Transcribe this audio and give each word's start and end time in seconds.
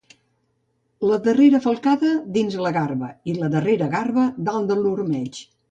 La 1.09 1.19
darrera 1.27 1.59
falcada, 1.67 2.15
dins 2.39 2.59
la 2.67 2.73
garba 2.81 3.13
i 3.33 3.39
la 3.43 3.53
darrera 3.59 3.93
garba, 3.97 4.29
dalt 4.51 4.77
l'ormeig. 4.83 5.45